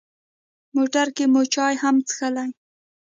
موټر 0.75 1.07
کې 1.15 1.25
مو 1.31 1.41
چای 1.53 1.73
هم 1.83 1.95
څښلې. 2.07 2.49